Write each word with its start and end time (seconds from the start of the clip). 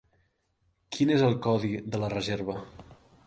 Quin 0.95 1.11
és 1.17 1.25
el 1.27 1.37
codi 1.47 1.71
de 1.95 2.01
la 2.05 2.09
reserva? 2.17 2.57